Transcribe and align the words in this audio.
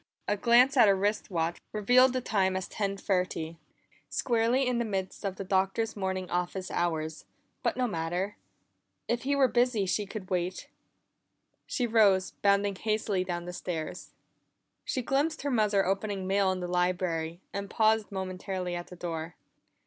A 0.27 0.35
glance 0.35 0.77
at 0.77 0.87
her 0.87 0.95
wrist 0.95 1.29
watch 1.29 1.59
revealed 1.73 2.13
the 2.13 2.21
time 2.21 2.55
as 2.55 2.67
ten 2.67 2.97
thirty; 2.97 3.59
squarely 4.09 4.65
in 4.65 4.79
the 4.79 4.83
midst 4.83 5.23
of 5.23 5.35
the 5.35 5.43
Doctor's 5.43 5.95
morning 5.95 6.27
office 6.31 6.71
hours, 6.71 7.25
but 7.61 7.77
no 7.77 7.85
matter. 7.87 8.35
If 9.07 9.21
he 9.21 9.35
were 9.35 9.47
busy 9.47 9.85
she 9.85 10.07
could 10.07 10.31
wait. 10.31 10.69
She 11.67 11.85
rose, 11.85 12.31
bounding 12.41 12.75
hastily 12.77 13.23
down 13.23 13.45
the 13.45 13.53
stairs. 13.53 14.13
She 14.83 15.03
glimpsed 15.03 15.43
her 15.43 15.51
mother 15.51 15.85
opening 15.85 16.25
mail 16.25 16.51
in 16.51 16.61
the 16.61 16.67
library, 16.67 17.39
and 17.53 17.69
paused 17.69 18.11
momentarily 18.11 18.73
at 18.73 18.87
the 18.87 18.95
door. 18.95 19.35